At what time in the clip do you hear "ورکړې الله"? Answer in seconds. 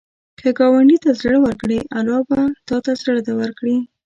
1.45-2.19